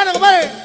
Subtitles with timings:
[0.00, 0.59] ¡Canta, compadre!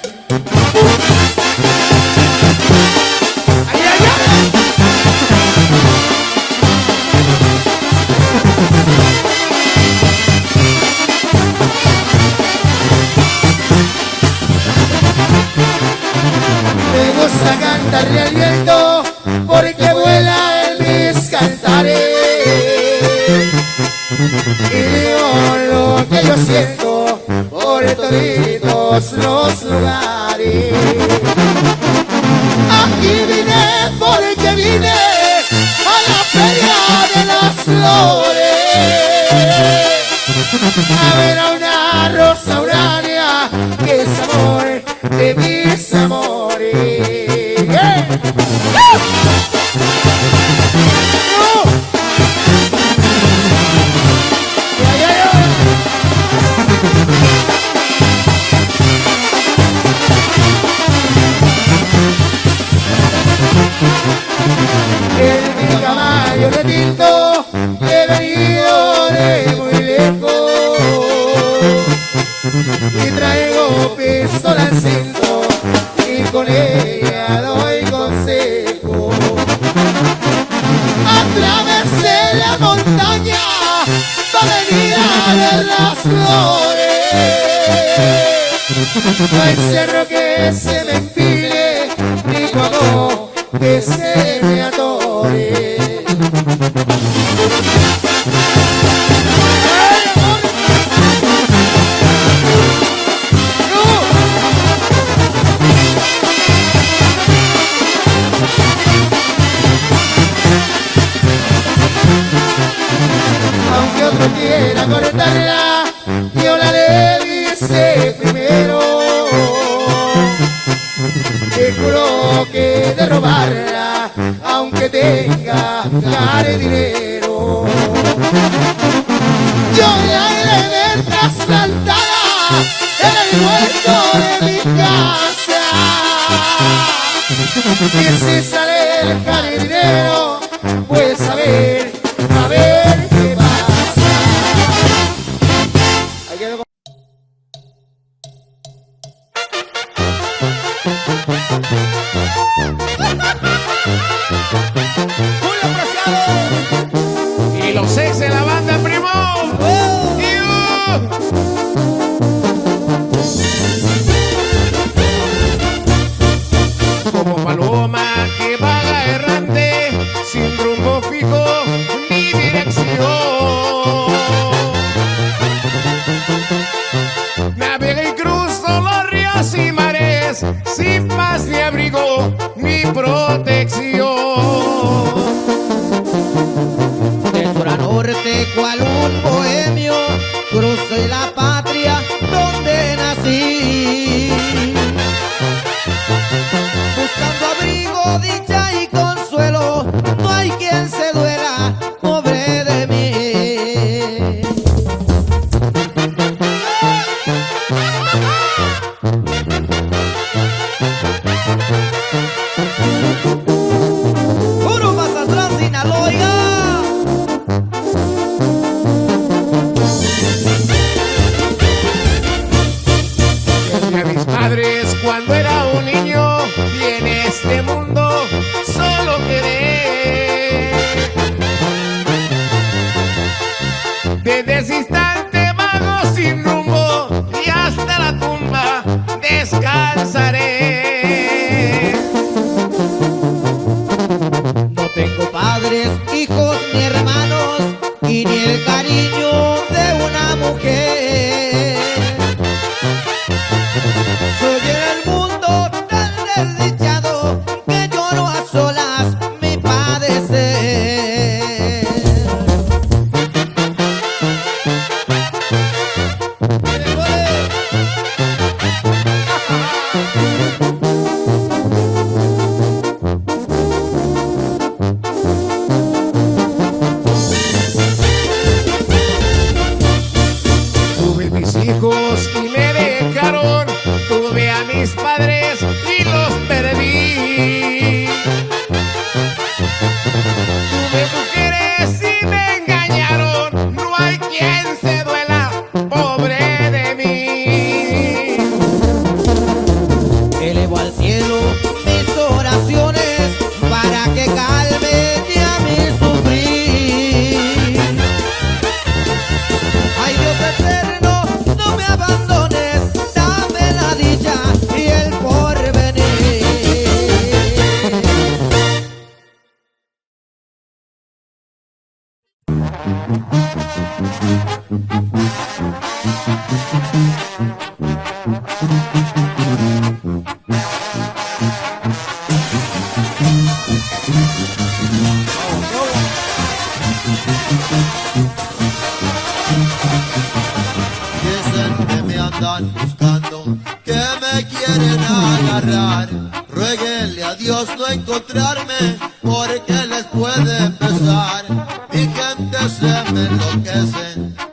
[349.36, 351.44] Porque les puede pesar.
[351.92, 354.08] Mi gente se me enloquece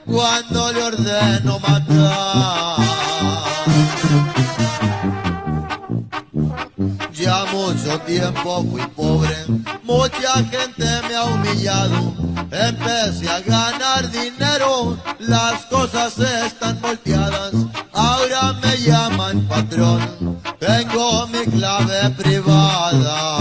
[0.04, 2.76] cuando le ordeno matar.
[7.12, 9.36] Ya mucho tiempo fui pobre,
[9.84, 12.14] mucha gente me ha humillado.
[12.50, 17.52] Empecé a ganar dinero, las cosas están volteadas.
[17.92, 20.00] Ahora me llaman patrón,
[20.58, 23.31] tengo mi clave privada.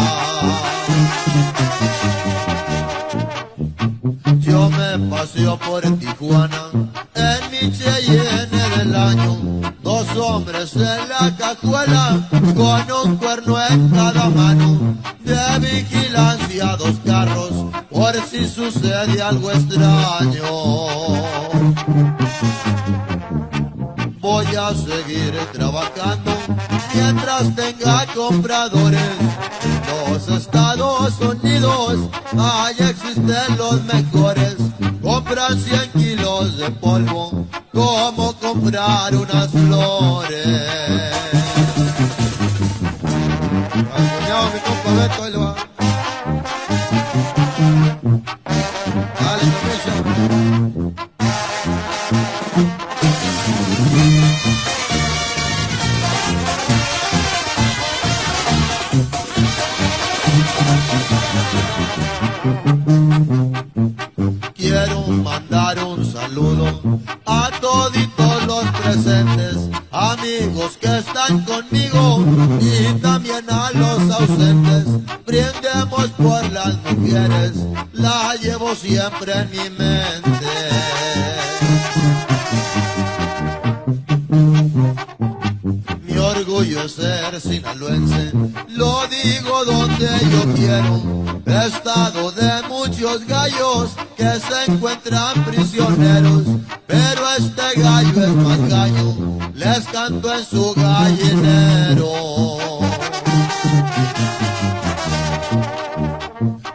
[6.33, 9.37] En mi Cheyenne del año.
[9.83, 14.97] Dos hombres en la cajuela con un cuerno en cada mano.
[15.19, 17.51] De vigilancia dos carros
[17.89, 20.43] por si sucede algo extraño.
[24.19, 26.31] Voy a seguir trabajando
[26.93, 29.01] mientras tenga compradores.
[29.63, 34.60] En los Estados Unidos ahí existen los mejores.
[35.31, 41.10] Compran 100 kilos de polvo como comprar unas flores.
[66.31, 69.57] Saludo a toditos los presentes,
[69.91, 72.23] amigos que están conmigo
[72.61, 74.85] y también a los ausentes.
[75.25, 77.53] Brindemos por las mujeres,
[77.93, 81.30] la llevo siempre en mi mente.
[86.89, 88.31] Ser sinaloense,
[88.69, 91.21] lo digo donde yo quiero.
[91.45, 96.43] Estado de muchos gallos que se encuentran prisioneros,
[96.87, 99.15] pero este gallo es más gallo,
[99.53, 102.11] les canto en su gallinero.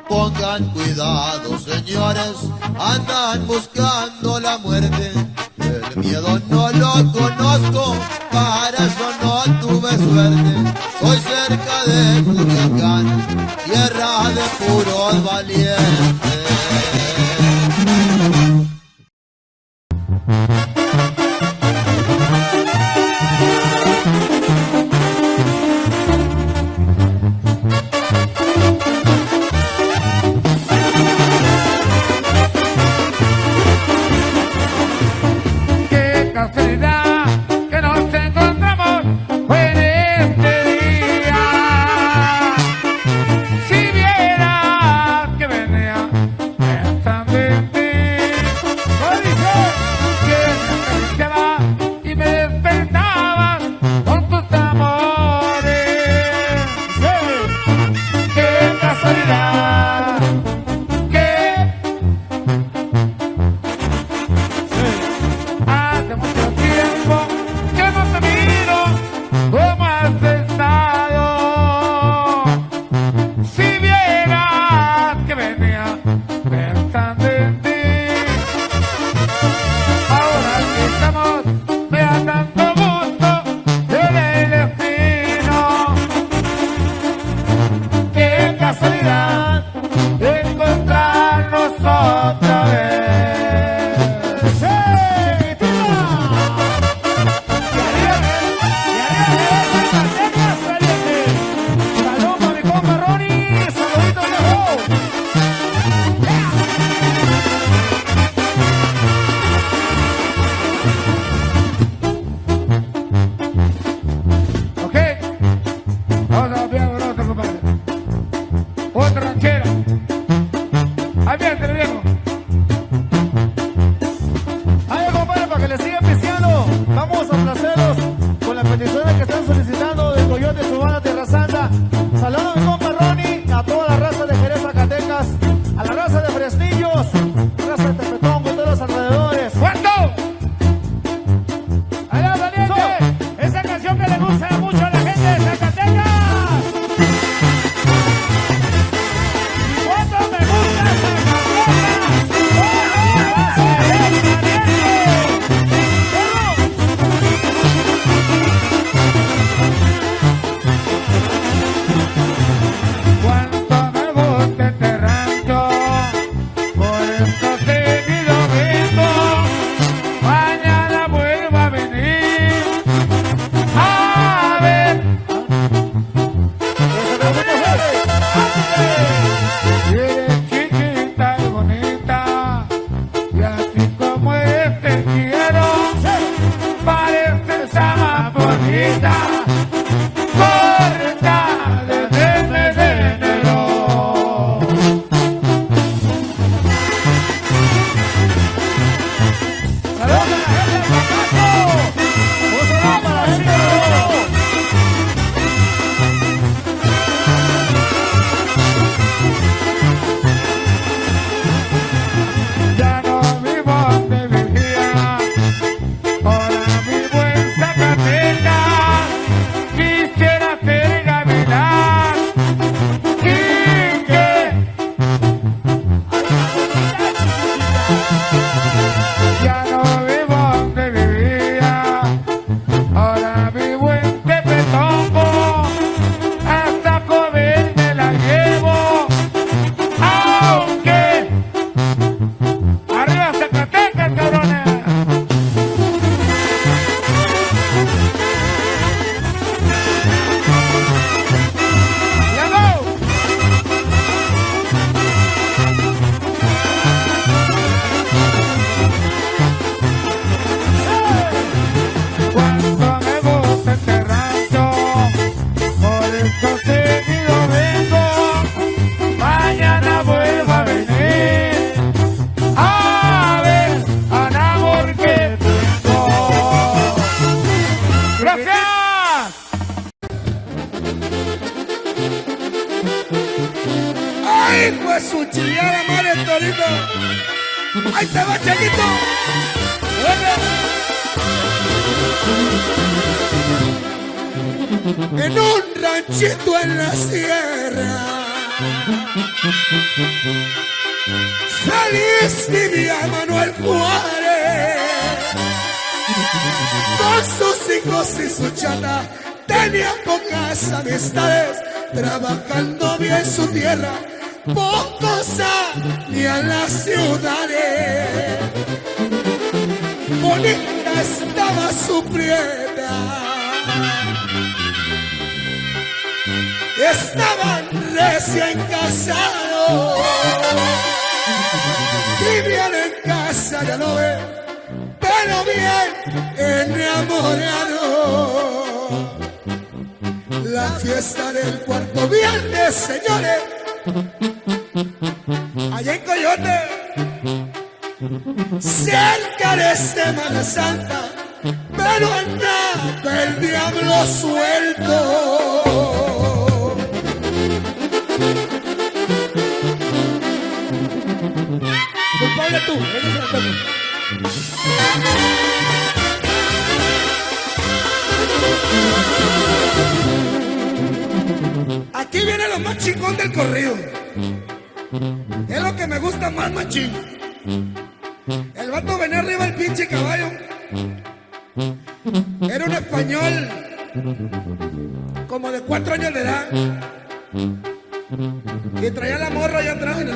[0.09, 2.37] Pongan cuidado, señores,
[2.79, 5.12] andan buscando la muerte.
[5.59, 7.97] El miedo no lo conozco,
[8.31, 9.16] para eso
[9.97, 10.75] suerte.
[11.01, 13.07] Soy cerca de Culiacán,
[13.65, 16.37] tierra de puros valientes.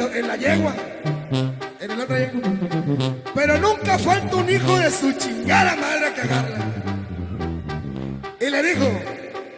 [0.08, 0.74] En, la yegua.
[1.80, 2.40] En el otro yegua.
[3.34, 6.58] Pero nunca falta un hijo de su chingada madre a cagarla.
[8.40, 8.86] Y le dijo,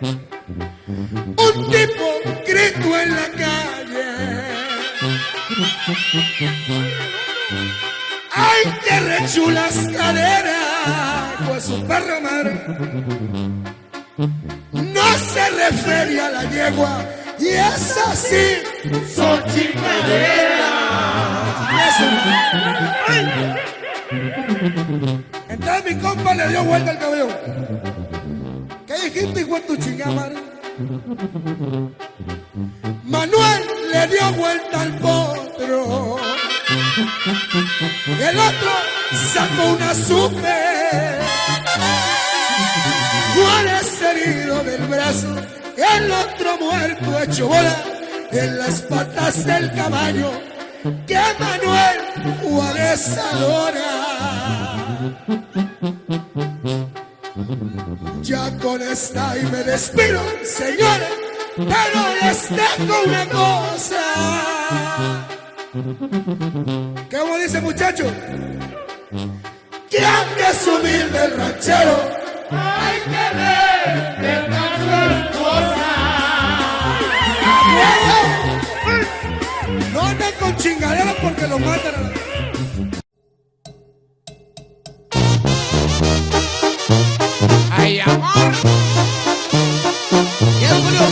[0.00, 2.06] un tipo
[2.46, 3.62] grito en la calle.
[8.34, 10.62] ¡Ay, qué rechulas caderas!
[11.46, 12.60] Pues su perro madre
[14.72, 17.04] no se refiere a la yegua
[17.38, 18.71] y es así.
[25.48, 27.28] Entonces mi compa le dio vuelta al cabello.
[28.86, 30.30] ¿Qué dijiste, hijo de tu chingada?
[33.04, 36.16] Manuel le dio vuelta al potro.
[38.06, 38.72] Y el otro
[39.32, 40.72] sacó una supe.
[43.34, 45.36] Juárez herido del brazo,
[45.76, 47.91] el otro muerto hecho bola
[48.32, 50.30] en las patas del caballo
[51.06, 52.00] que Manuel
[52.42, 53.90] Juárez adora.
[58.22, 61.08] Ya con esta y me despido, señores,
[61.56, 64.02] pero les dejo una cosa.
[67.10, 68.04] ¿Cómo dice muchacho?
[69.90, 72.10] Que aunque es humilde el ranchero,
[72.50, 75.82] hay que ver de tantas cosas
[80.42, 81.94] con chingaderas porque lo matan.
[81.94, 82.10] A la...
[87.76, 88.52] ¡Ay, amor!
[90.60, 91.02] ¡Ya murió,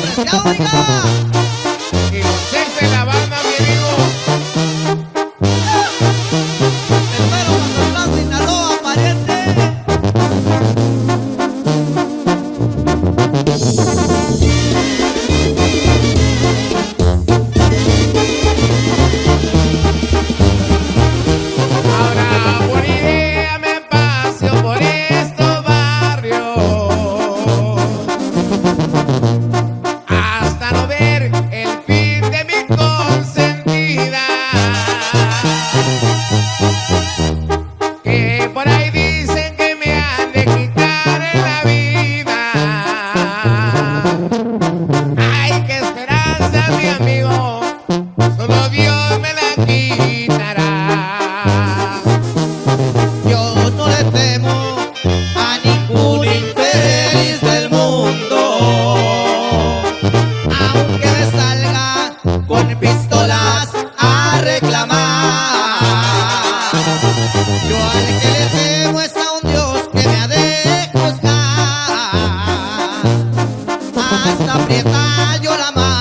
[74.55, 76.00] aprieta yo la mano.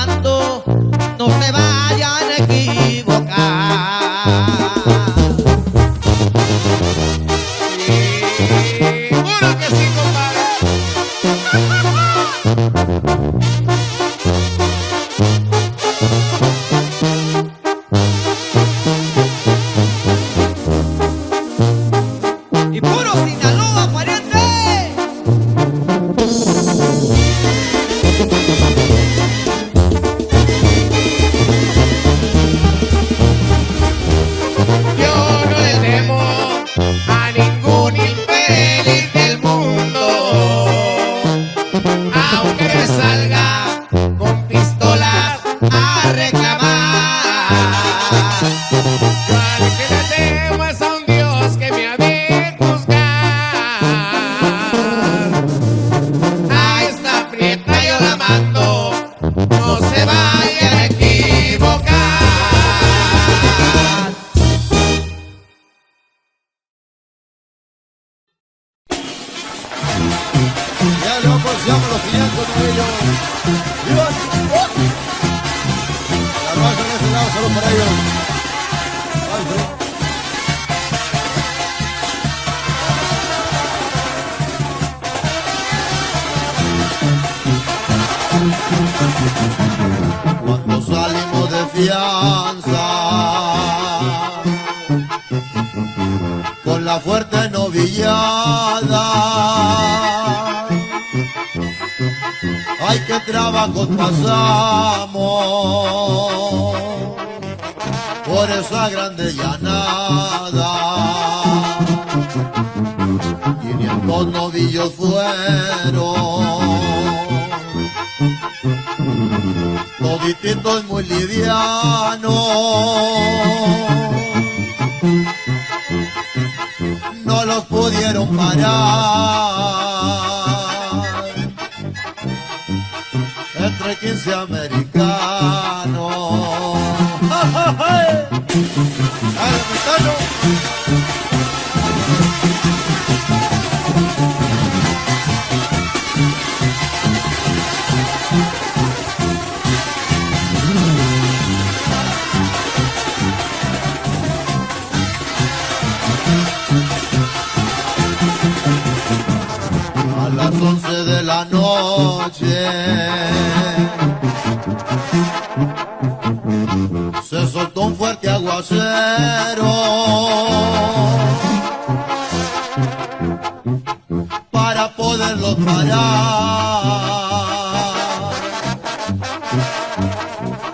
[174.50, 177.20] para poderlo parar.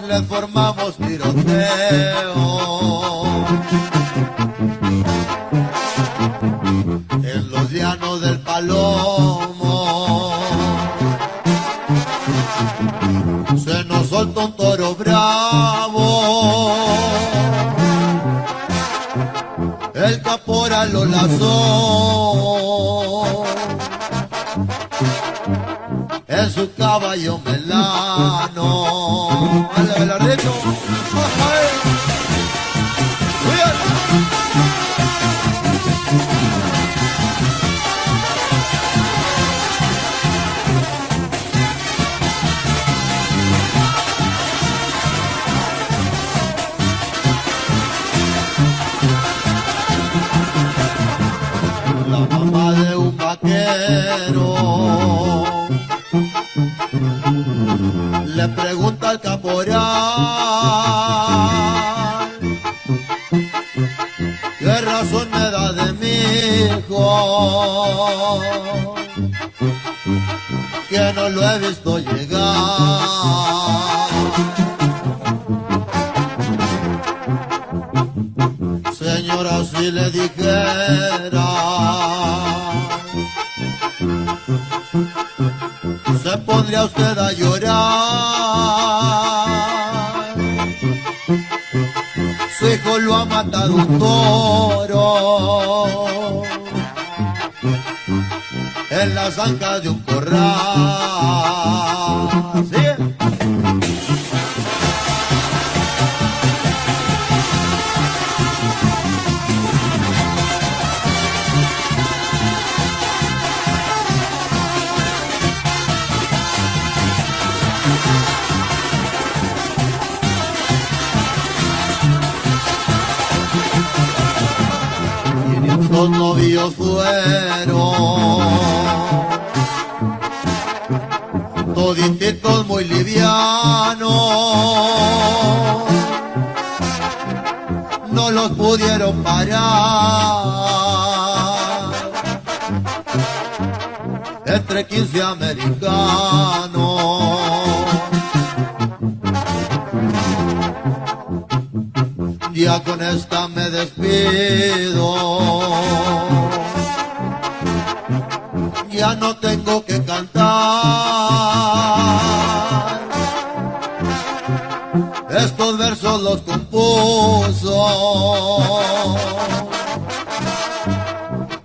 [0.08, 2.36] le formamos tiroteo
[7.10, 10.32] en los llanos del Palomo.
[13.64, 16.74] Se nos soltó un toro bravo.
[19.94, 22.25] El caporal lo lazó.
[26.56, 28.58] su caballo melano.
[29.76, 31.55] ¡Vale,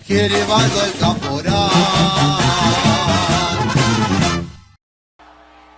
[0.06, 1.70] que llevando el caporal.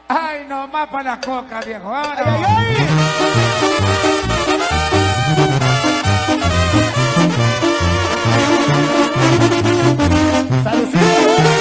[0.08, 1.92] Ay, nomás para la coca, viejo.
[1.94, 3.94] Ah, ay, ay, ay.
[10.64, 11.53] Salucito.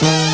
[0.03, 0.28] you.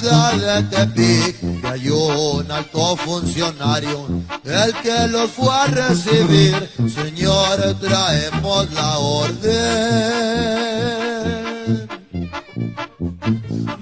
[0.00, 4.06] ciudad de Tepic hay un alto funcionario,
[4.44, 6.68] el que lo fue a recibir.
[6.88, 9.46] Señor, traemos la orden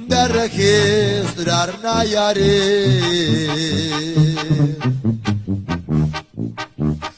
[0.06, 2.44] de registrar Nayarit.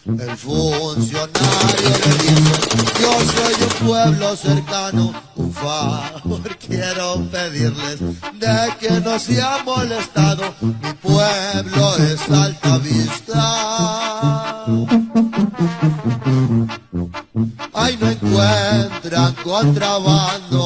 [0.06, 2.54] El funcionario le dijo,
[3.00, 5.12] yo soy un pueblo cercano
[5.56, 14.64] favor quiero pedirles de que no sea molestado mi pueblo es alta vista.
[17.72, 20.62] Ay, no encuentran contrabando.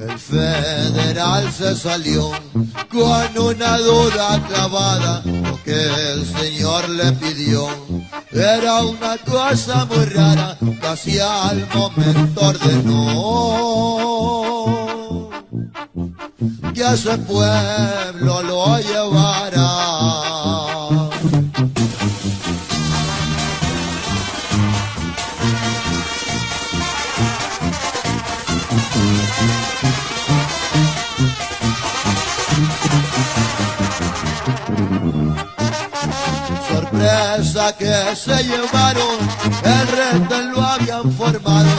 [0.00, 2.30] El federal se salió
[2.90, 7.68] con una duda clavada, lo que el señor le pidió
[8.32, 13.92] era una cosa muy rara que hacía al momento ordenó
[16.74, 20.41] que a su pueblo lo llevara.
[37.70, 39.18] Que se llevaron,
[39.62, 41.70] el retén lo habían formado.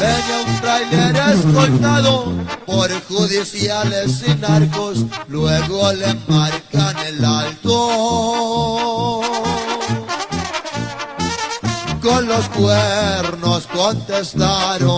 [0.00, 2.32] Venía un trailer escoltado
[2.66, 9.20] por judiciales y narcos, luego le marcan el alto.
[12.02, 14.90] Con los cuernos contestaron.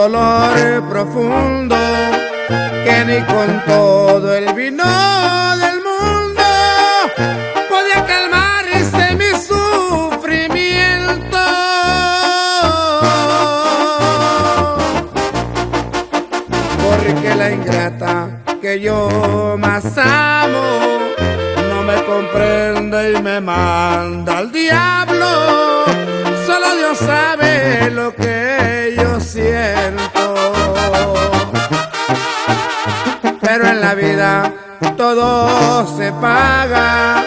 [0.00, 1.76] Dolor profundo
[2.84, 3.50] que ni con
[35.14, 37.24] todo se paga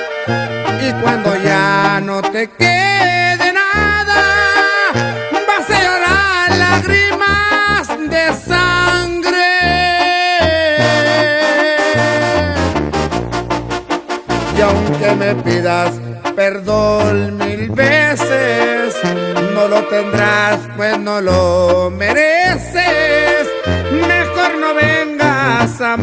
[0.81, 4.21] y cuando ya no te quede nada,
[5.47, 9.51] vas a llorar lágrimas de sangre.
[14.57, 15.91] Y aunque me pidas
[16.38, 18.95] perdón mil veces,
[19.55, 23.47] no lo tendrás, pues no lo mereces.
[24.07, 25.97] Mejor no vengas a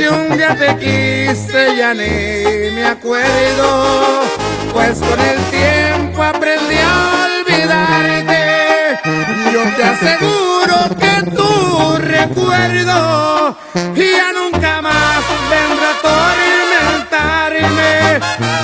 [0.00, 4.22] Si un día te quise ya ni me acuerdo,
[4.72, 8.98] pues con el tiempo aprendí a olvidarte.
[9.52, 13.58] Yo te aseguro que tu recuerdo
[13.94, 15.96] ya nunca más vendrá a
[17.58, 17.92] atormentarme,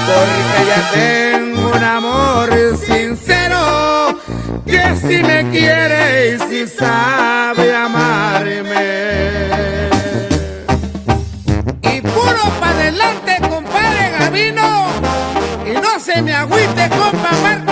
[0.06, 4.18] porque ya tengo un amor sincero
[4.64, 8.55] que si me quiere y si sabe amarme.
[17.12, 17.65] para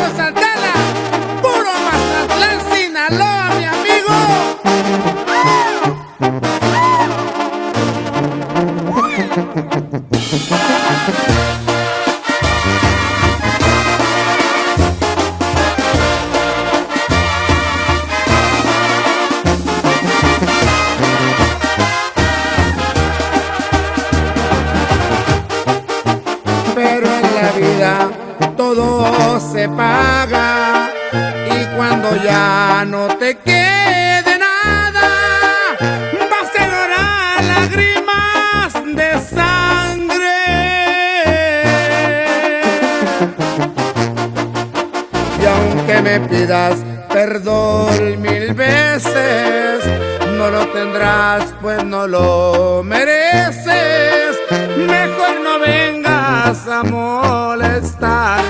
[56.91, 58.45] molestarme.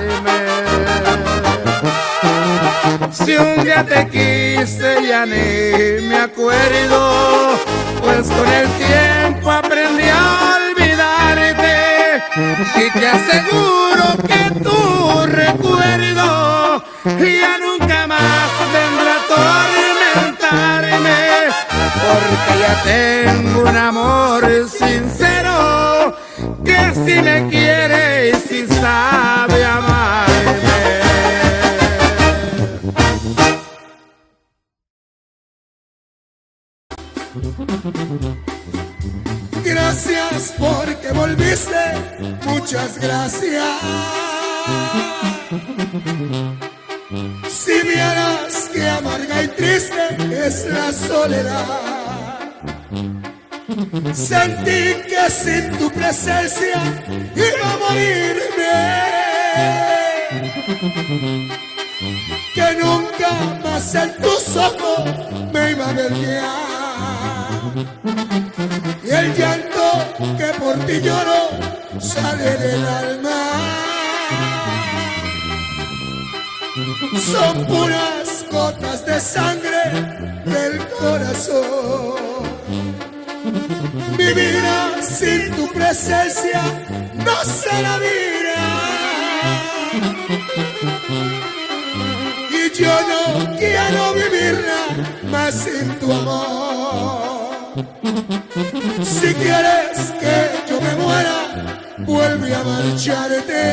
[3.11, 7.59] Si un día te quise ya ni me acuerdo,
[8.03, 11.75] pues con el tiempo aprendí a olvidarte.
[12.77, 19.21] Y te aseguro que tu recuerdo ya nunca más vendrá a
[20.25, 21.21] atormentarme,
[22.05, 25.44] porque ya tengo un amor sincero
[26.95, 30.35] si me quiere y si sabe amarme.
[39.65, 41.85] Gracias porque volviste,
[42.47, 43.65] muchas gracias.
[47.49, 52.04] Si vieras que amarga y triste es la soledad.
[54.15, 56.81] Sentí que sin tu presencia
[57.35, 59.05] iba a morirme.
[62.55, 63.31] que nunca
[63.65, 65.05] más en tus ojos
[65.53, 66.13] me iba a ver
[69.03, 69.87] Y el llanto
[70.39, 71.51] que por ti lloro
[72.01, 73.41] sale del alma.
[77.33, 79.83] Son puras gotas de sangre
[80.45, 82.34] del corazón.
[84.19, 86.63] Mi vida sin tu presencia
[87.15, 88.63] no será vida.
[92.51, 94.81] Y yo no quiero vivirla
[95.31, 97.35] más sin tu amor.
[99.03, 100.37] Si quieres que
[100.69, 101.39] yo me muera,
[101.99, 103.65] vuelve a marcharte.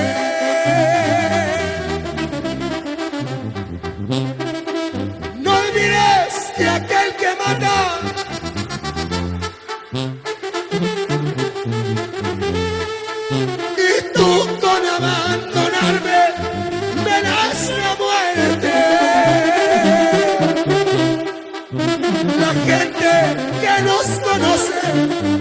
[5.43, 7.61] No olvides que aquel que mata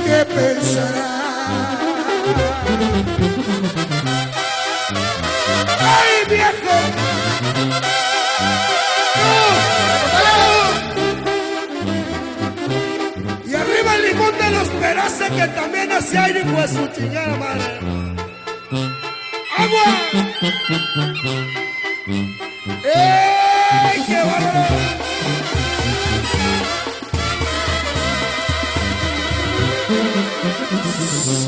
[0.04, 1.08] qué pensará.
[5.80, 6.76] ¡Ay, viejo!
[13.46, 17.80] Y arriba el limón de los peraces que también hace aire con su chingada madre.
[19.56, 19.84] ¡Agua!
[22.84, 23.29] ¡Ey,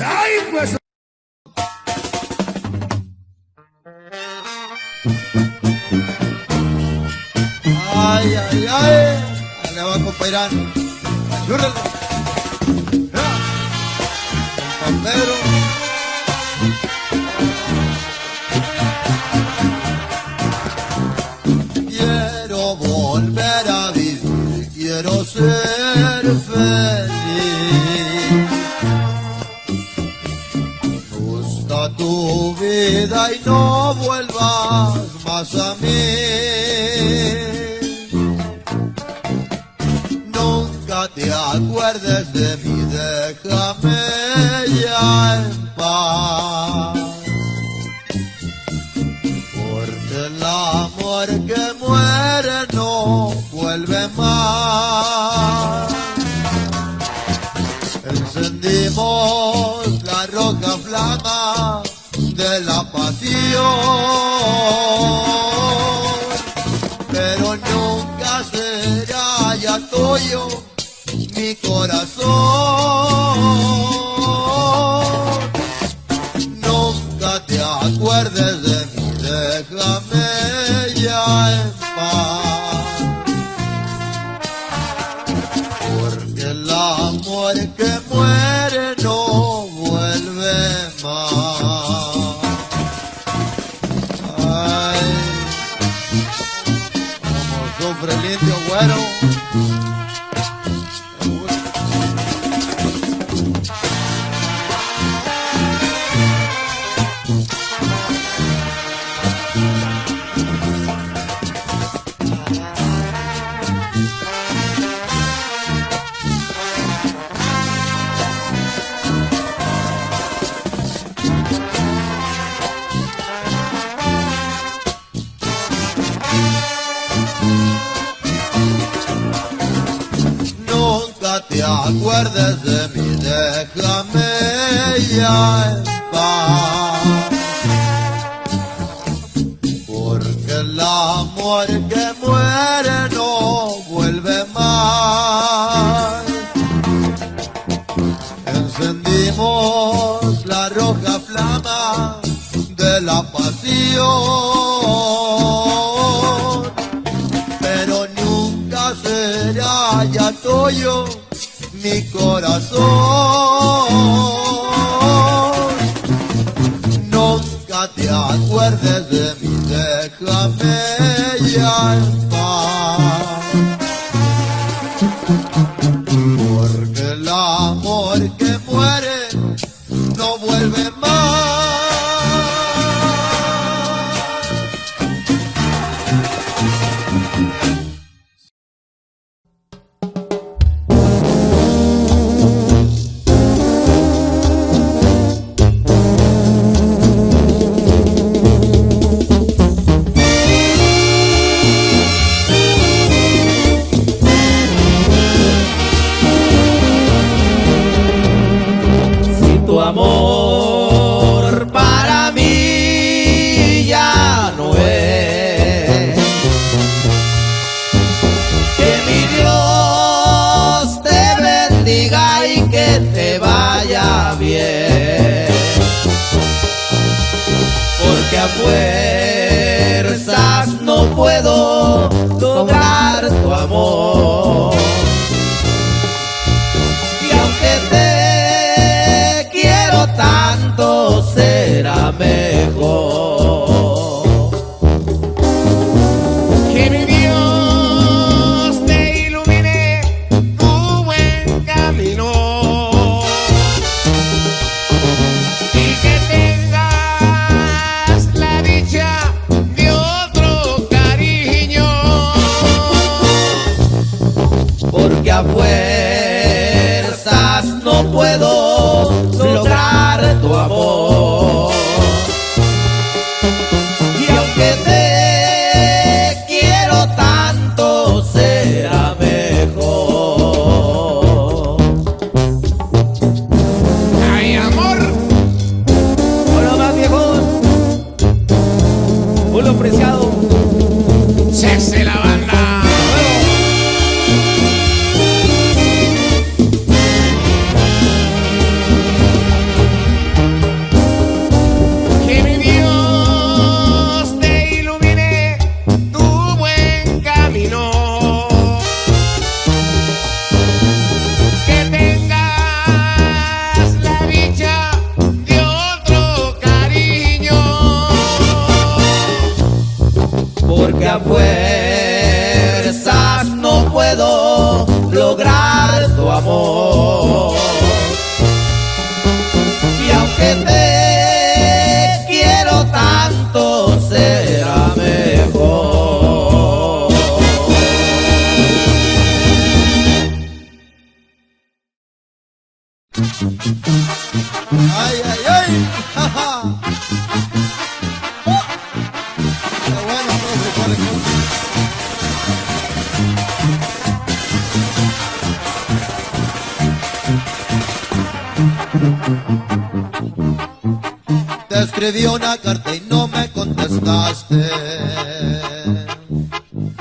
[0.04, 0.76] ¡Ay, pues!
[7.94, 9.74] Ay, ay, ay.
[9.74, 10.50] Le va.
[11.42, 12.01] Ayúdale.
[33.12, 36.51] Y no vuelvas más a mí.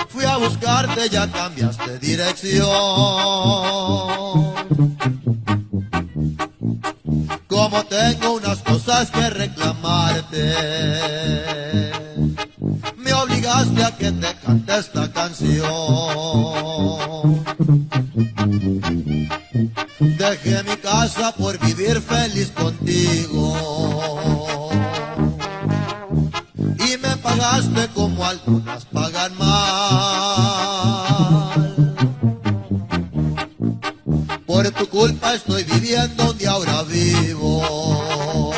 [0.10, 2.68] Fui a buscarte, ya cambiaste dirección.
[7.48, 10.54] Como tengo unas cosas que reclamarte,
[12.98, 15.62] me obligaste a que te cante esta canción.
[20.00, 24.01] Dejé mi casa por vivir feliz contigo.
[27.42, 29.48] Pagaste como algunas pagan mal.
[34.46, 38.54] Por tu culpa estoy viviendo donde ahora vivo.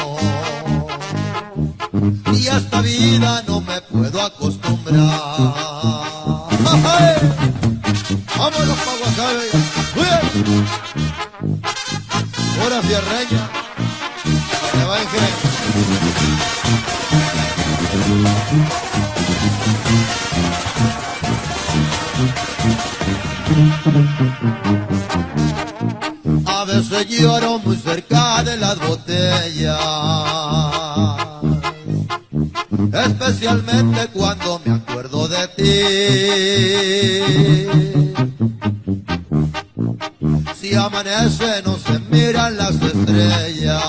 [2.33, 4.99] Y a esta vida no me puedo acostumbrar.
[8.37, 9.47] Vámonos pa' Guasave.
[9.95, 10.23] ¡Bien!
[12.61, 13.52] Hora fierreña.
[27.05, 29.79] Lloro muy cerca de las botellas,
[32.93, 35.63] especialmente cuando me acuerdo de ti.
[40.59, 43.83] Si amanece no se miran las estrellas,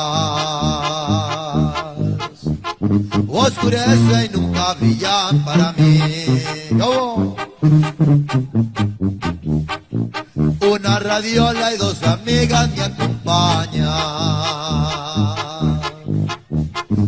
[3.29, 6.01] oscurece y nunca brillan para mí.
[11.15, 13.85] Radiola y dos amigas me acompañan.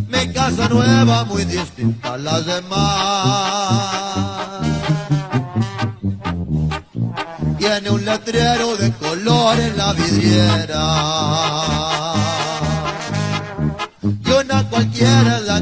[0.07, 2.77] Mi casa nueva muy distinta a las demás.
[7.57, 10.83] Tiene un letrero de color en la vidriera.
[14.25, 15.59] Y una cualquiera es la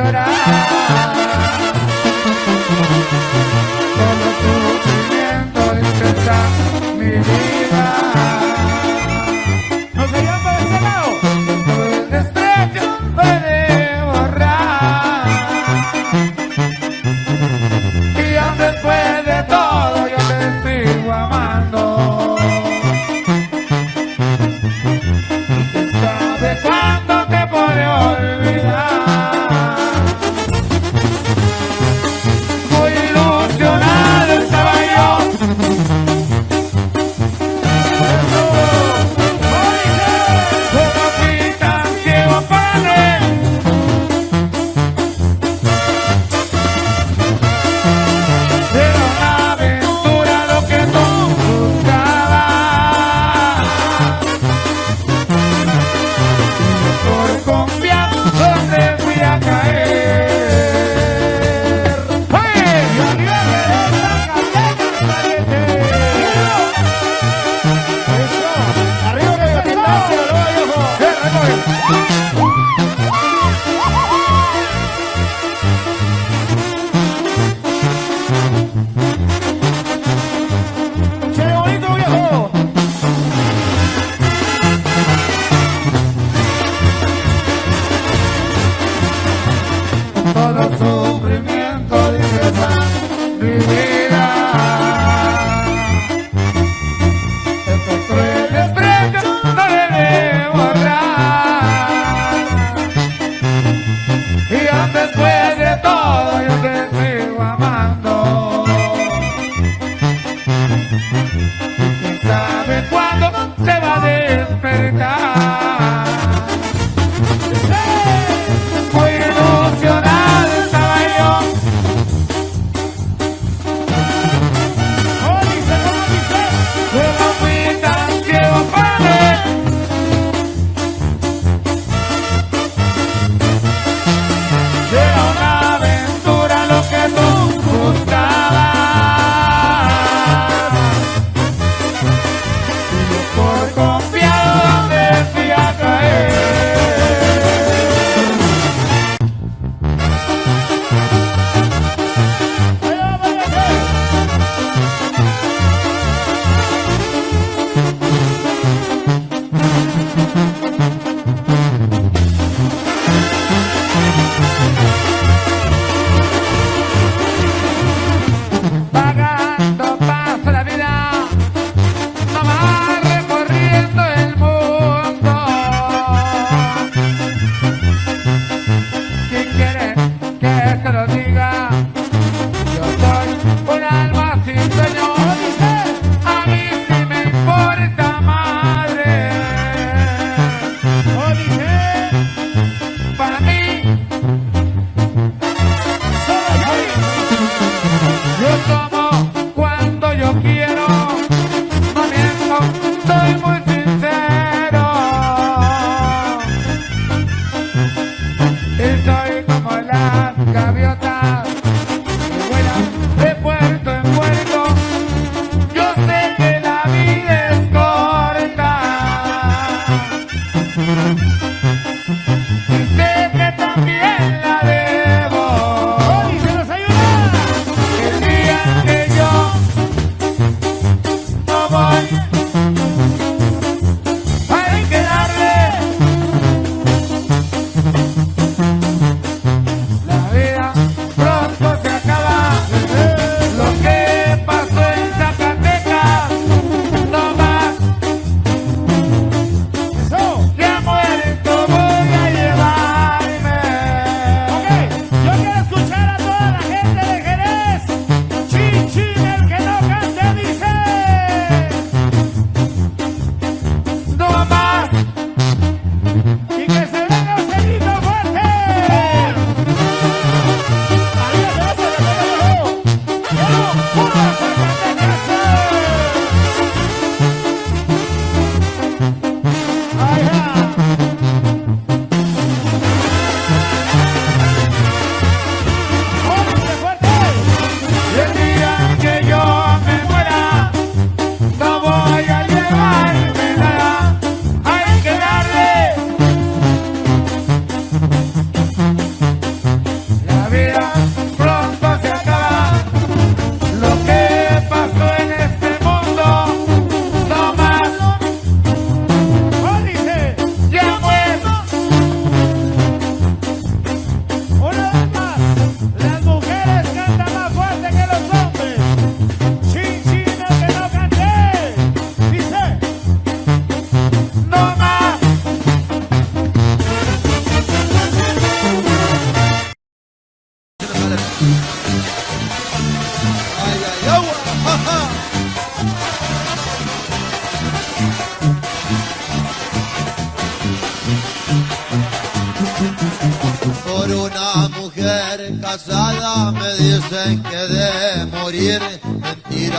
[0.00, 1.19] llorar.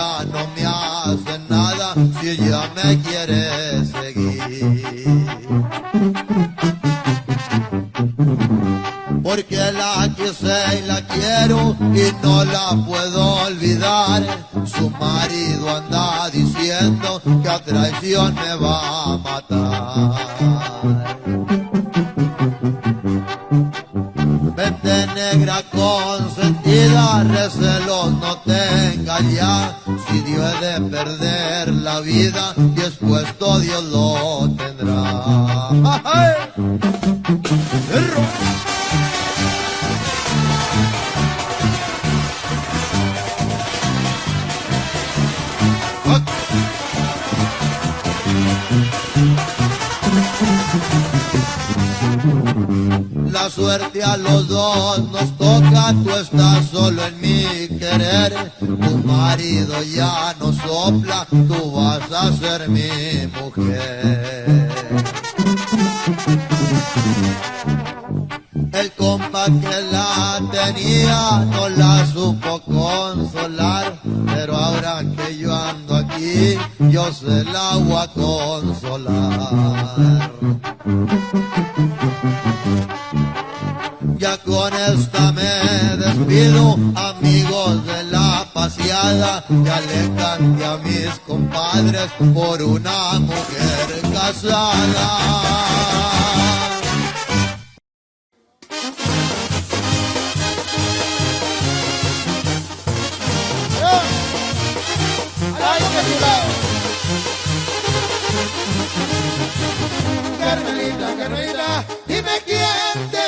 [0.01, 5.27] Mentira no me hace nada si ella me quiere seguir.
[9.23, 14.23] Porque la quise y la quiero y no la puedo olvidar.
[14.65, 20.31] Su marido anda diciendo que a traición me va a matar.
[24.55, 25.63] Vente negra
[26.71, 29.77] consentida, recelos no tenga ya.
[30.07, 35.69] Si Dios he de perder la vida, después todo Dios lo tendrá.
[36.03, 36.33] ¡Ay!
[53.71, 58.51] Suerte a los dos nos toca, tú estás solo en mi querer.
[58.59, 62.89] Tu marido ya no sopla, tú vas a ser mi
[63.39, 64.69] mujer.
[68.73, 74.01] El compa que la tenía no la supo consolar,
[74.33, 76.57] pero ahora que yo ando aquí,
[76.89, 79.61] yo se la voy a consolar.
[84.51, 89.45] Con esta me despido, amigos de la paseada.
[89.63, 95.07] Ya le canté a mis compadres por una mujer casada.
[110.39, 113.21] Carmelita, Carmelita, dime quién te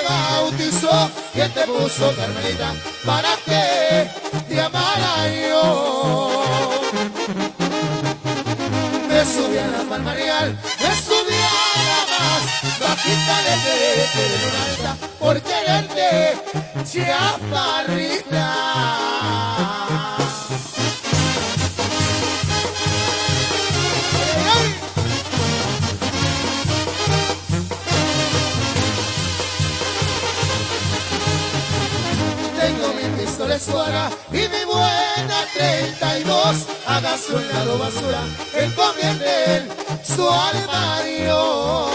[0.94, 2.74] bautizó, quién te puso Carmelita,
[3.06, 4.10] para que
[4.48, 6.42] te amara yo.
[9.08, 12.44] Me subí a la palmarial, me subí a la más
[12.80, 16.10] bajita de quererte de una alta, por quererte,
[16.92, 19.03] chaparrita.
[33.44, 38.24] Y mi buena 32 a gasolina o basura
[38.54, 39.70] encomiende en
[40.02, 41.90] su armario.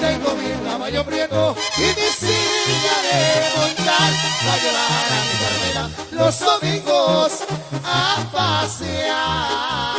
[0.00, 3.22] Tengo mi caballo prieto y mi silla de
[3.56, 4.12] montar
[4.44, 7.32] para llevar a mi carmela los domingos
[7.84, 7.96] a
[8.30, 9.97] pasear.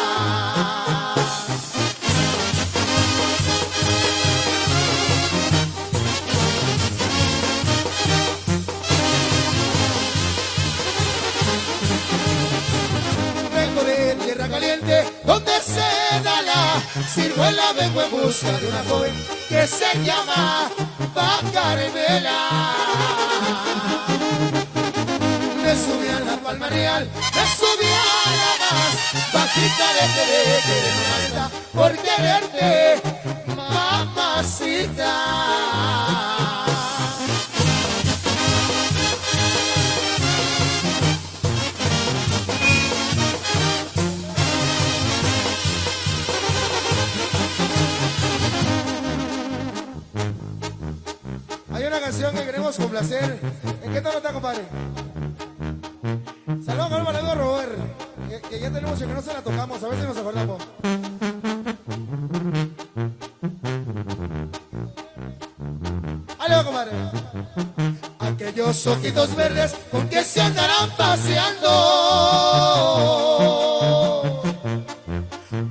[15.70, 19.14] Donde se da la ciruela, vengo en busca de una joven
[19.48, 20.70] que se llama
[21.14, 22.76] Pacarmela.
[25.64, 28.96] Me subí a la palma real, me subí a la más
[29.34, 30.04] bajita de
[31.10, 33.02] mamita, por quererte,
[33.56, 35.14] mamacita.
[52.20, 53.40] Canción que queremos complacer.
[53.82, 54.64] ¿En qué tono está, compadre?
[56.66, 57.72] Saludos al valedor Robert.
[58.50, 60.62] Que, ya tenemos que no se la tocamos, a ver si nos acordamos.
[66.52, 66.92] Va, compadre.
[68.20, 71.70] Aquellos ojitos verdes con que se andarán paseando.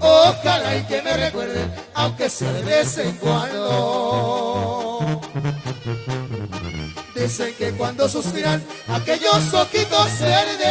[0.00, 4.78] Ojalá y que me recuerden, aunque sea de vez en cuando.
[7.20, 10.68] Dicen que cuando suspiran aquellos ojitos verdes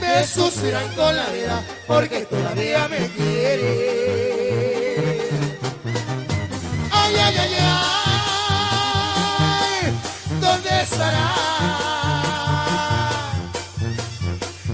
[0.00, 3.70] me suspiran con la vida porque todavía me quiere.
[6.90, 7.54] Ay, ay, ay,
[9.60, 9.92] ay,
[10.40, 11.34] ¿dónde estará?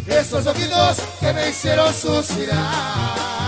[0.06, 3.39] Esos ojitos que me hicieron suspirar.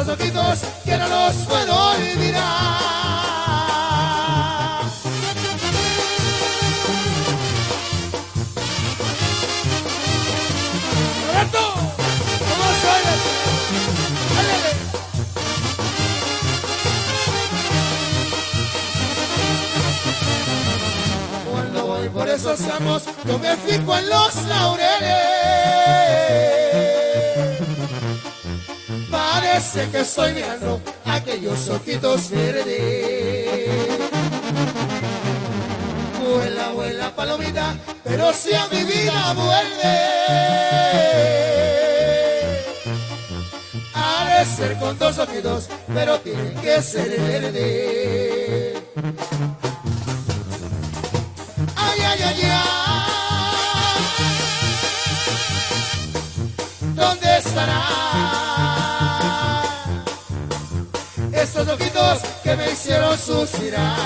[0.00, 2.40] esos ojitos que no los puedo olvidar.
[11.26, 11.74] Roberto,
[12.38, 13.20] ¿cómo suenas?
[14.38, 14.72] ¡Álele!
[21.50, 25.40] Cuando voy por esos amos, yo me fijo en los laureles.
[29.52, 33.68] Parece que estoy mirando aquellos ojitos verdes.
[36.22, 39.98] Vuela, vuela, palomita, pero si a mi vida vuelve.
[43.92, 48.19] Ha de ser con dos ojitos, pero tiene que ser verde.
[62.50, 63.96] Que me hicieron suspirar.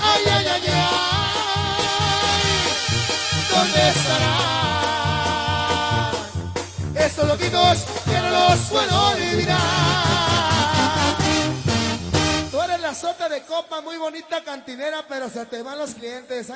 [0.00, 0.72] Ay, ay, ay, ay.
[3.50, 4.32] ¿Dónde estará?
[7.06, 9.60] Esos ojitos que no los puedo olvidar.
[12.50, 16.48] Tú eres la sota de copa, muy bonita cantinera, pero se te van los clientes.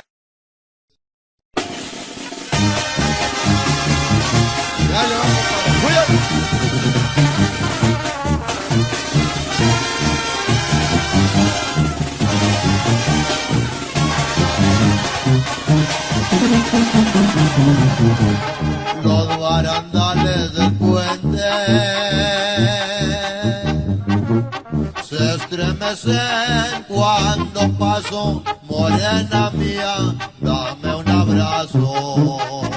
[4.93, 6.26] Dale, vamos,
[19.03, 21.39] Los barandales del puente
[25.09, 32.76] se estremecen cuando paso, morena mía, dame un abrazo.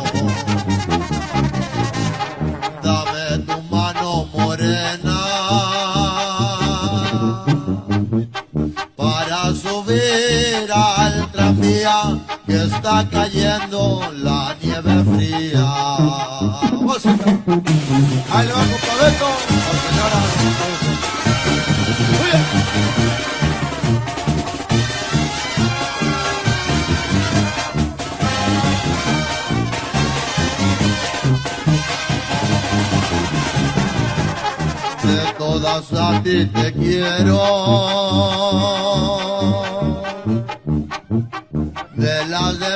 [11.69, 15.65] Tranvía que está cayendo la nieve fría.
[16.71, 17.05] Vamos.
[17.05, 19.09] Ahí le va compadre,
[19.87, 20.21] señora.
[22.21, 22.39] Oye.
[35.03, 37.39] de todas a ti te quiero.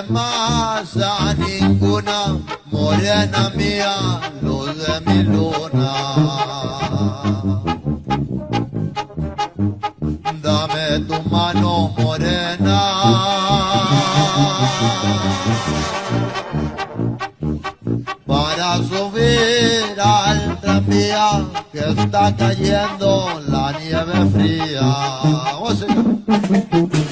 [0.08, 2.40] Demás a ninguna,
[2.72, 3.96] morena mía,
[4.42, 5.94] luz de mi luna.
[10.42, 12.80] Dame tu mano morena.
[18.26, 24.96] para subir al tranvía que está cayendo la nieve fría.
[25.60, 27.03] Oh.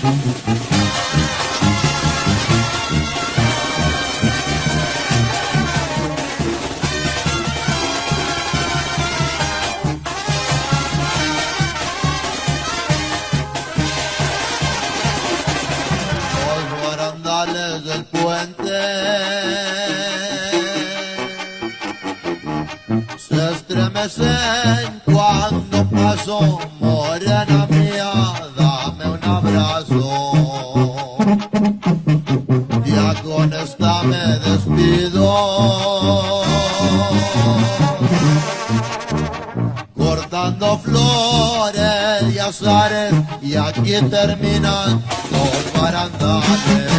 [26.22, 28.12] Paso, morena mía,
[28.58, 31.18] dame un abrazo.
[32.86, 35.28] Ya con esta me despido.
[39.98, 45.02] Cortando flores y azares, y aquí terminan
[45.32, 46.92] los barandales.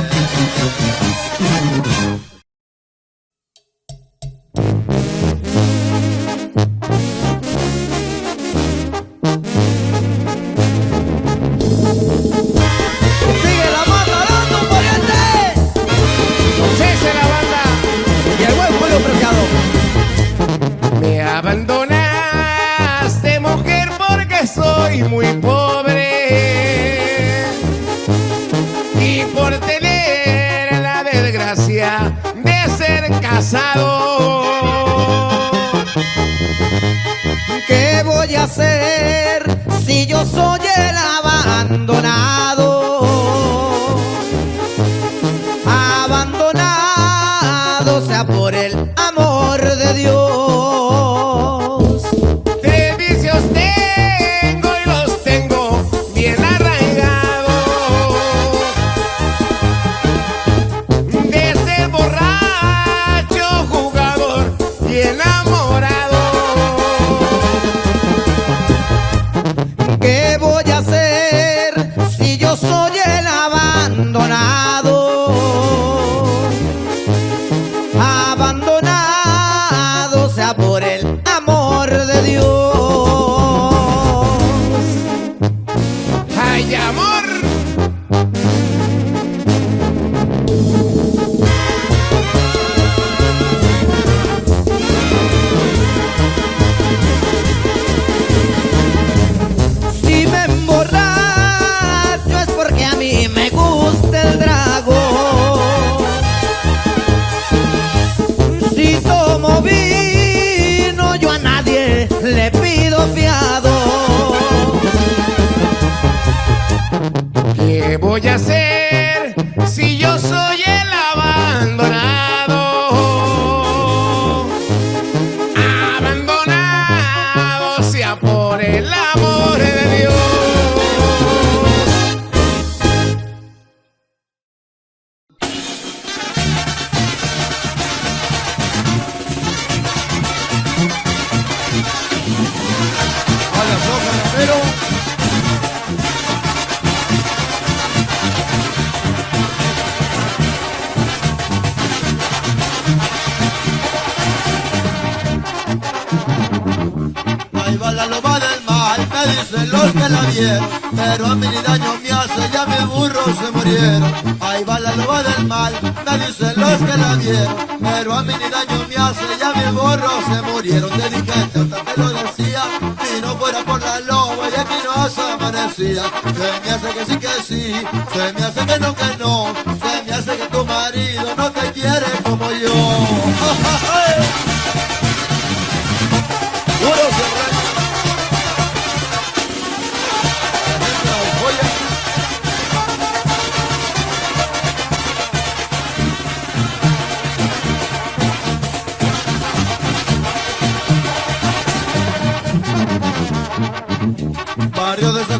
[181.92, 182.91] No te quiere como yo.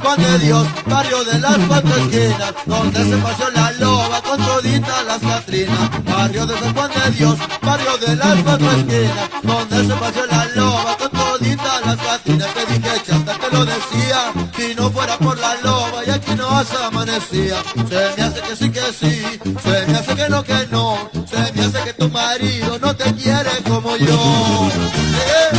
[0.03, 5.03] Juan de Dios, barrio de las cuatro esquinas, donde se paseó la loba con todita
[5.05, 6.05] las Catrinas.
[6.05, 10.45] Barrio de San Juan de Dios, barrio de las cuatro esquinas, donde se paseó la
[10.57, 12.49] loba con todita las Catrinas.
[12.55, 16.65] Te dije, chanta, te lo decía, si no fuera por la loba y aquí no
[16.65, 17.63] se amanecía.
[17.89, 21.53] Se me hace que sí que sí, se me hace que no que no, se
[21.53, 24.15] me hace que tu marido no te quiere como yo.
[24.15, 25.52] Eh.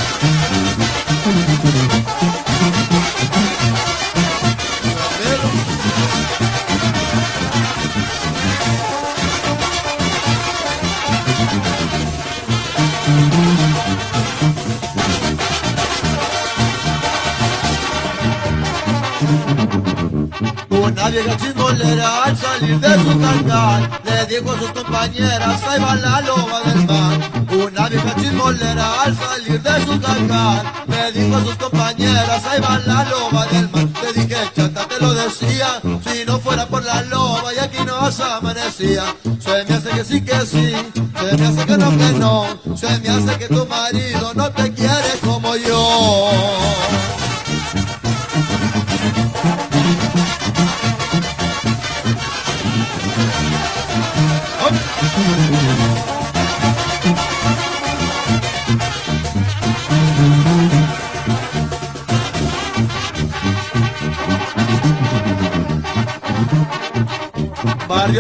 [21.73, 26.61] Chismolera al salir de su cargal le dijo a sus compañeras, ahí va la loba
[26.61, 27.19] del mar.
[27.51, 32.79] Una vieja chismolera al salir de su cargal le dijo a sus compañeras, ahí va
[32.79, 33.87] la loba del mar.
[34.01, 38.11] Te dije, chata, te lo decía, si no fuera por la loba y aquí no
[38.11, 39.03] se amanecía.
[39.39, 40.75] Se me hace que sí que sí,
[41.19, 42.45] se me hace que no que no,
[42.75, 44.72] se me hace que tu marido no te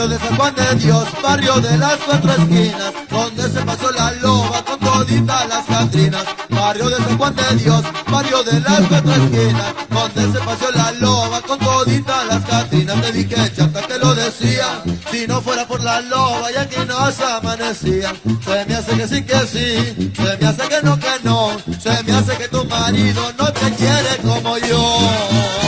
[0.03, 4.11] Barrio de San Juan de Dios, barrio de las cuatro esquinas, donde se pasó la
[4.11, 6.25] loba con todita las catrinas.
[6.49, 10.91] Barrio de San Juan de Dios, barrio de las cuatro esquinas, donde se pasó la
[10.91, 13.01] loba con todita las catrinas.
[13.01, 17.09] Te dije, chata, te lo decía, si no fuera por la loba y aquí no
[17.09, 18.13] se amanecía.
[18.43, 22.03] Se me hace que sí que sí, se me hace que no que no, se
[22.03, 25.62] me hace que tu marido no te quiere como yo.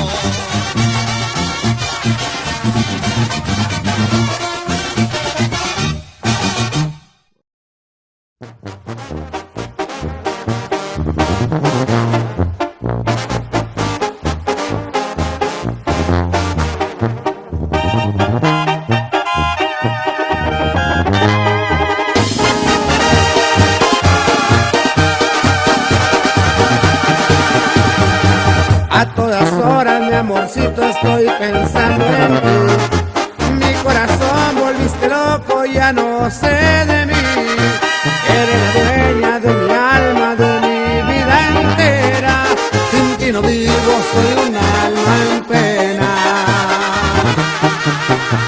[29.76, 32.56] Horas, mi amorcito, estoy pensando en ti.
[33.60, 36.56] Mi corazón volviste loco, ya no sé
[36.91, 37.14] de mí.
[38.39, 40.80] Eres la dueña de mi alma, de mi
[41.11, 42.35] vida entera.
[42.91, 46.11] Sin ti no vivo, soy un alma en pena.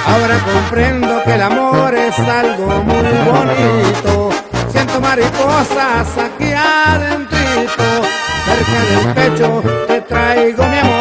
[0.08, 4.30] Ahora comprendo que el amor es algo muy bonito.
[4.72, 7.88] Siento mariposas aquí adentrito,
[8.46, 10.97] cerca del pecho te traigo mi amor.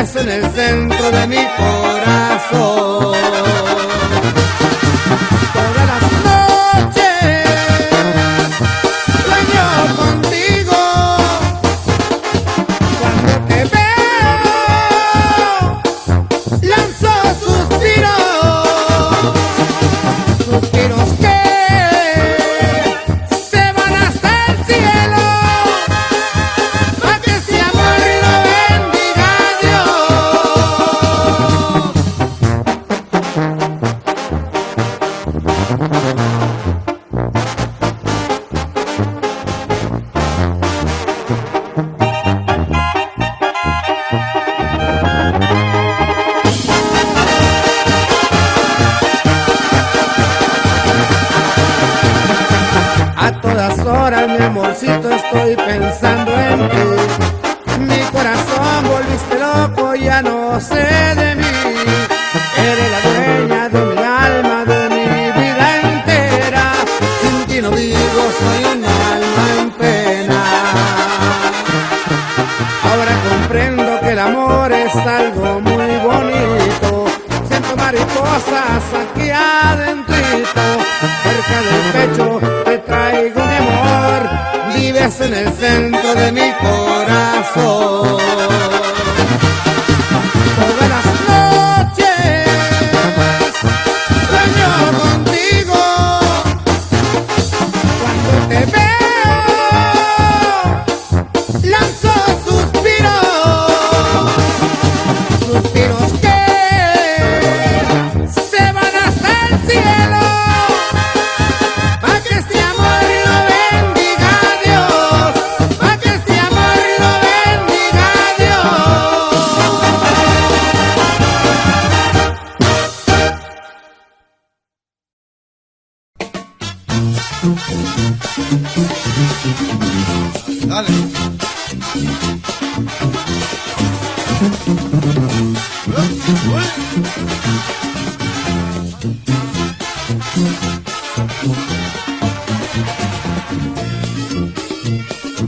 [0.00, 3.59] En el centro de mi corazón.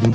[0.02, 0.08] Yo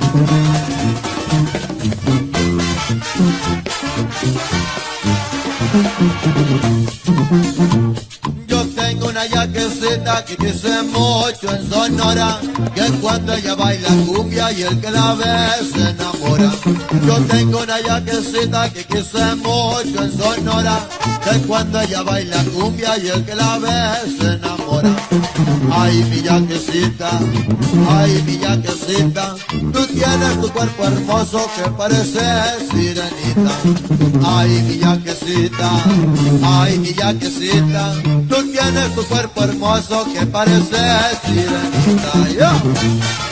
[8.76, 12.38] tengo una yaquecita que dice mucho en Sonora,
[12.74, 15.24] que cuando ella baila cumbia y el que la ve
[15.72, 16.52] se enamora.
[17.06, 20.86] Yo tengo una yaquecita que quise mucho en Sonora,
[21.24, 24.57] que cuando ella baila cumbia y el que la ve se enamora.
[25.70, 27.10] Ay, mi yaquecita,
[27.88, 29.34] ay, mi yaquecita,
[29.72, 32.20] tú tienes tu cuerpo hermoso que parece
[32.70, 33.52] sirenita.
[34.26, 35.70] Ay, mi yaquecita,
[36.42, 37.94] ay, mi yaquecita,
[38.28, 40.78] tú tienes tu cuerpo hermoso que parece
[41.24, 42.12] sirenita.
[42.38, 43.27] Yo.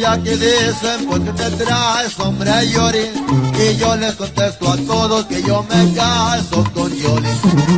[0.00, 3.10] Ya que dicen, pues que te traes, hombre, Yori.
[3.58, 7.28] Y yo les contesto a todos que yo me caso con Yoli.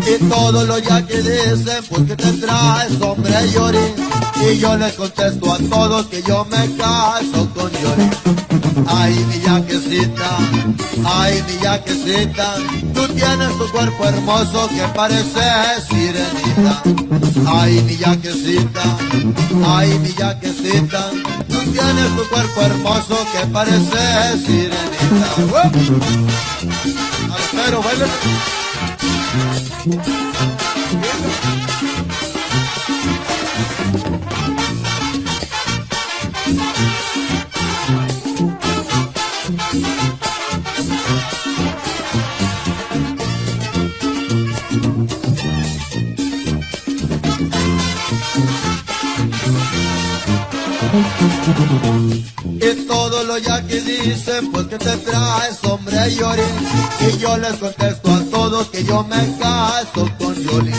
[0.06, 3.86] Y todo lo ya que dicen, pues que te traes, hombre, Yori.
[4.40, 8.10] Y yo les contesto a todos que yo me caso con Yoli.
[8.86, 10.38] Ay, mi yaquecita,
[11.04, 12.54] ay, mi yaquecita,
[12.94, 15.42] tú tienes tu cuerpo hermoso que parece
[15.88, 16.82] sirenita.
[17.46, 18.82] Ay, mi yaquecita,
[19.66, 21.10] ay, mi yaquecita,
[21.70, 25.28] tienes tu cuerpo hermoso que parece sirenita.
[27.34, 28.06] Alfero, baile.
[51.44, 56.42] Y todo lo ya que dicen, pues que te traes, hombre, Yori.
[57.00, 60.72] Y yo les contesto a todos que yo me caso con Yoli.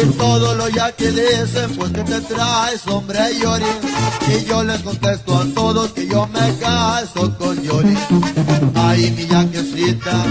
[0.00, 3.64] Y todo lo ya que dicen, pues que te traes, hombre, Yori.
[4.28, 7.96] Y yo les contesto a todos que yo me caso con Yoli.
[8.74, 10.24] Ay, mi yaquecita,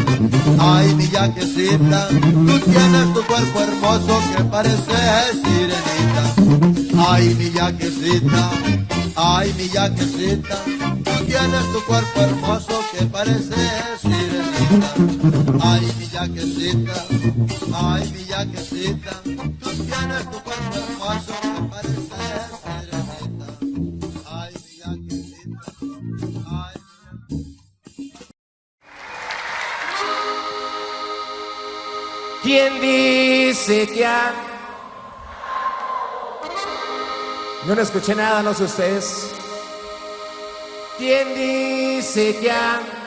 [0.59, 4.97] ay, mi yaquecita, tú tienes tu cuerpo hermoso que parece
[5.43, 7.09] sirenita.
[7.09, 8.49] Ay, mi yaquecita,
[9.15, 13.55] ay, mi yaquecita, tú tienes tu cuerpo hermoso que parece
[14.01, 14.93] sirenita.
[15.61, 17.05] Ay, mi yaquecita,
[17.73, 22.21] ay, mi yaquecita, tú tienes tu cuerpo hermoso que parece
[22.63, 23.47] sirenita.
[24.29, 25.71] Ay, mi yaquecita,
[26.47, 26.75] ay,
[32.43, 34.54] ¿Quién dice que ha...
[37.67, 39.31] Yo no escuché nada, no sé ustedes.
[40.97, 43.04] ¿Quién dice que ha...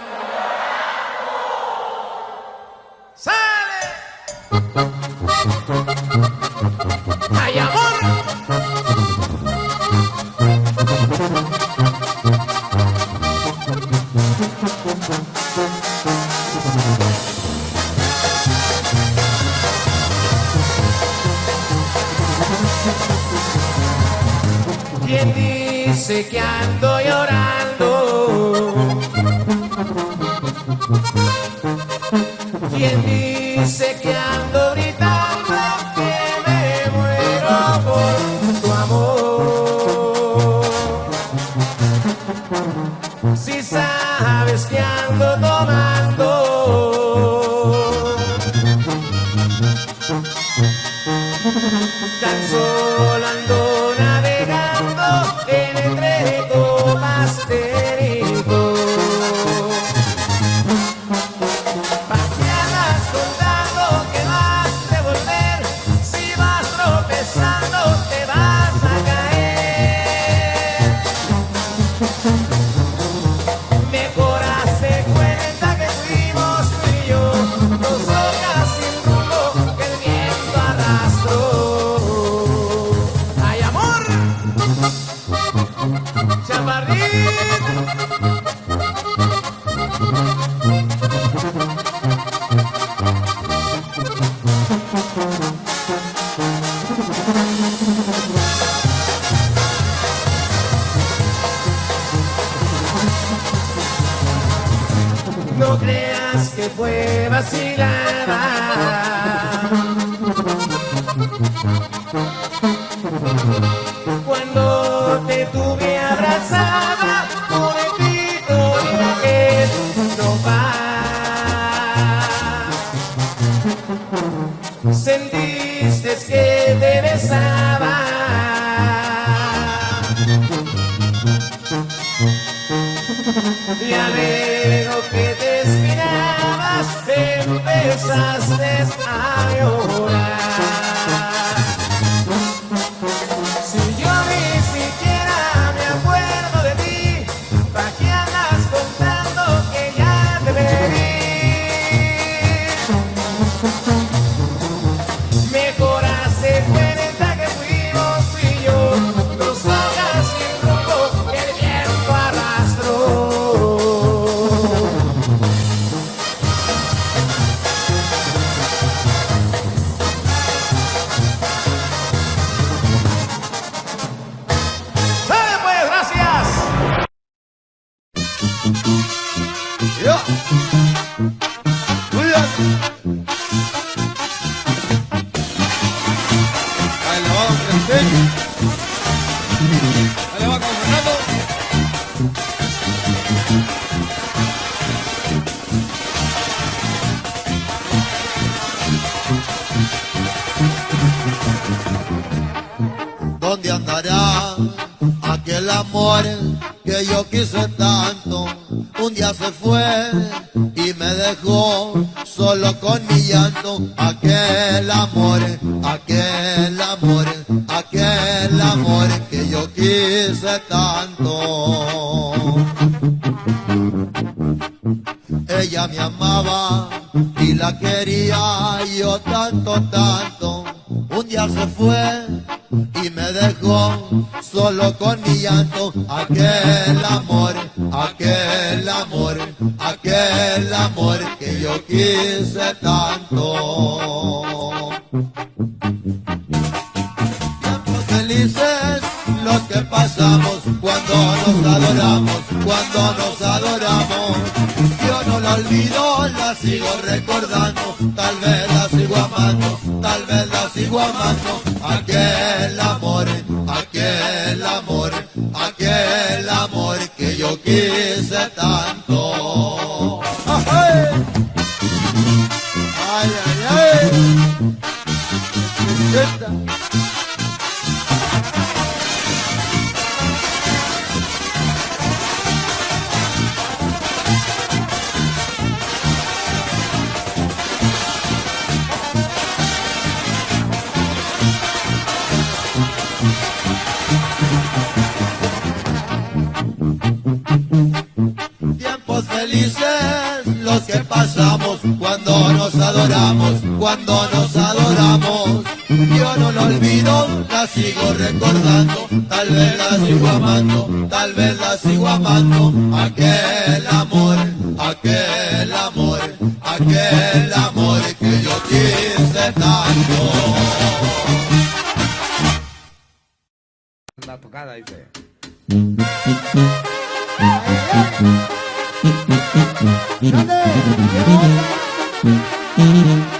[332.78, 333.38] Arriba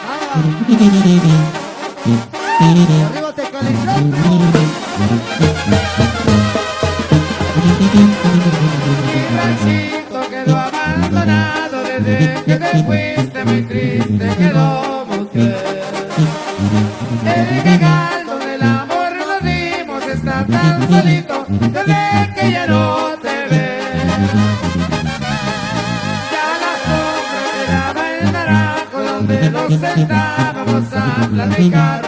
[9.38, 15.82] ranchito quedó abandonado desde que te fuiste, muy triste quedó mujer.
[17.24, 22.87] El regal donde el amor nos dimos está tan solito desde que ya no
[29.80, 32.07] nos sentábamos a platicar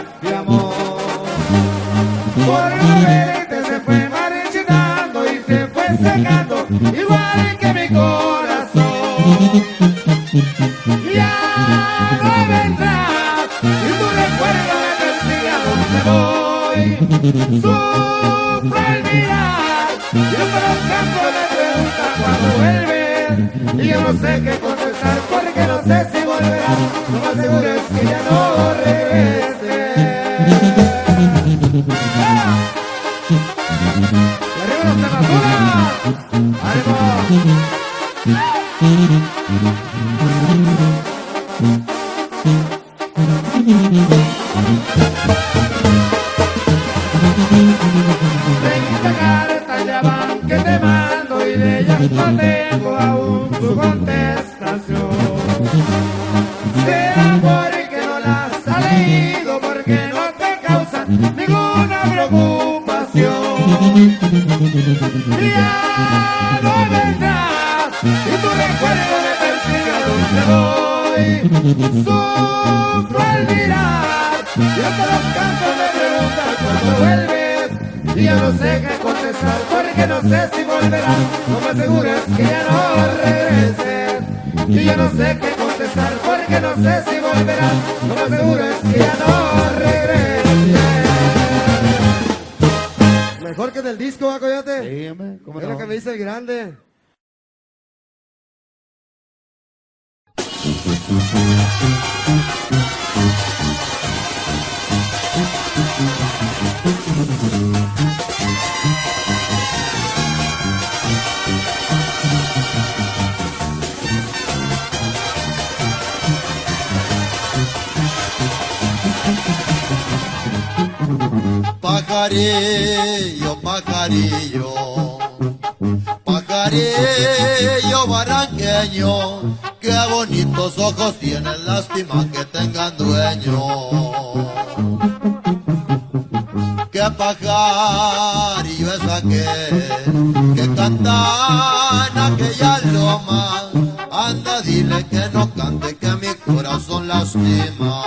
[142.25, 143.71] aquella loma,
[144.11, 148.03] anda dile que no cante, que mi corazón lastima.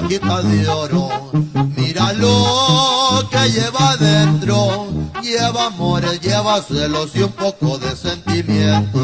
[0.00, 1.08] Cajita de oro,
[1.76, 4.88] mira lo que lleva dentro.
[5.22, 9.02] Lleva amores, lleva celos y un poco de sentimiento.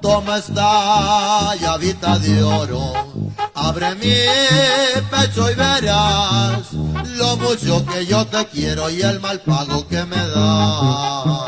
[0.00, 2.92] Toma esta llavita de oro,
[3.54, 4.14] abre mi
[5.10, 10.16] pecho y verás lo mucho que yo te quiero y el mal pago que me
[10.16, 11.41] das.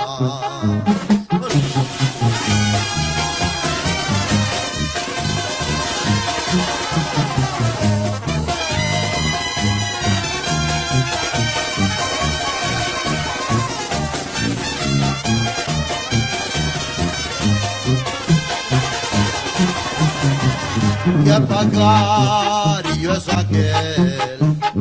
[21.35, 24.19] Que pajarillo es aquel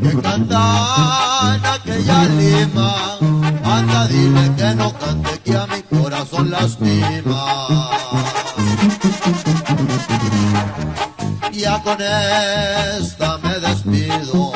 [0.02, 3.18] que canta en aquella lima.
[3.64, 7.90] Anda, dile que no cante, que a mi corazón lastima.
[11.52, 14.52] Ya con esta me despido,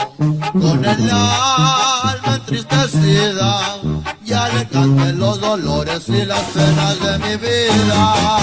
[0.54, 3.80] con el alma entristecida.
[4.24, 8.38] Ya le canté los dolores y las penas de mi vida.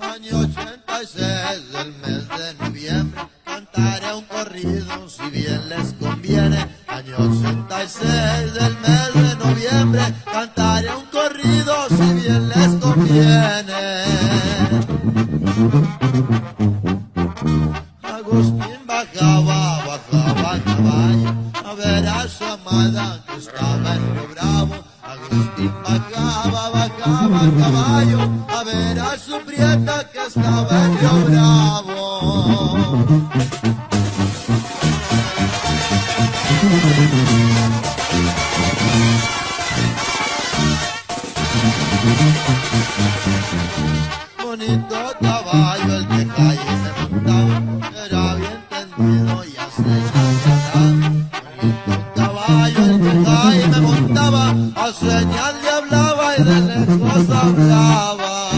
[0.00, 6.66] Año 86, el mes de noviembre, cantaré un corrido si bien les conviene.
[6.88, 10.02] Año 86, el mes de noviembre,
[10.32, 13.92] cantaré un corrido si bien les conviene.
[22.82, 24.74] que estaba en lo bravo.
[25.02, 32.02] Agustín bajaba, bajaba a caballo a ver a su prieta que estaba en lo bravo.
[54.52, 58.50] a señal le hablaba y de lenguas hablaba.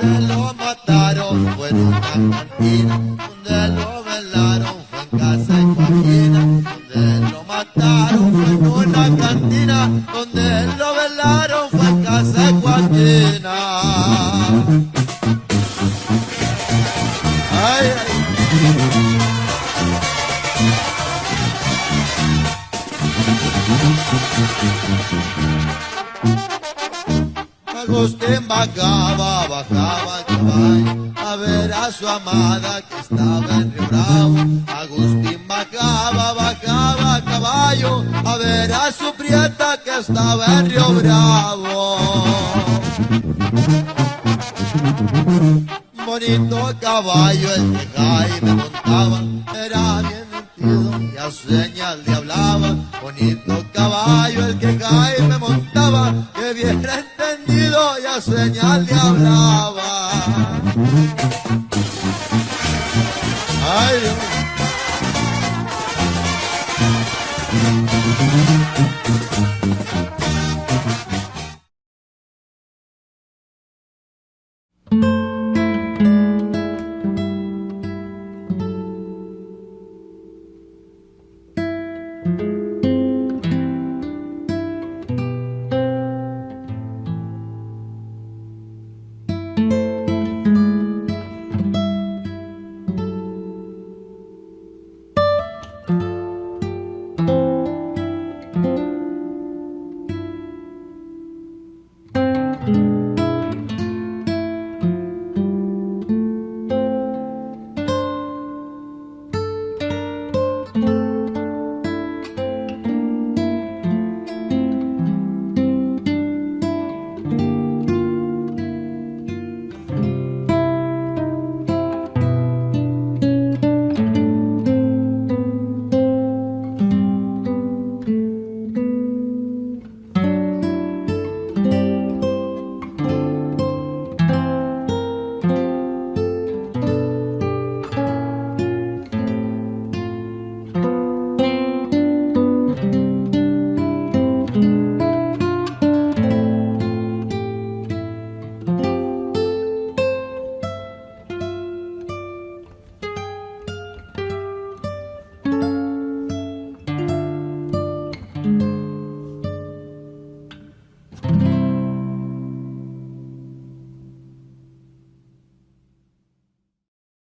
[0.00, 3.09] Donde lo mataron fue en una cantina.